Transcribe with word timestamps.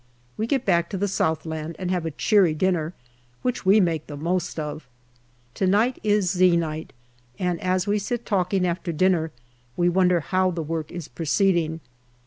We 0.35 0.47
get 0.47 0.65
back 0.65 0.89
to 0.89 0.97
the 0.97 1.07
Southland 1.07 1.75
and 1.77 1.91
have 1.91 2.07
a 2.07 2.09
cheery 2.09 2.55
dinner, 2.55 2.95
which 3.43 3.67
we 3.67 3.79
make 3.79 4.07
the 4.07 4.17
most 4.17 4.59
of. 4.59 4.87
To 5.53 5.67
night 5.67 5.99
is" 6.01 6.31
Z" 6.31 6.57
night, 6.57 6.91
and 7.37 7.61
as 7.61 7.85
we 7.85 7.99
sit 7.99 8.25
talking 8.25 8.65
after 8.65 8.91
dinner 8.91 9.31
we 9.77 9.89
wonder 9.89 10.19
how 10.21 10.49
the 10.49 10.63
work 10.63 10.91
is 10.91 11.07
proceed 11.07 11.55
ing. 11.57 11.81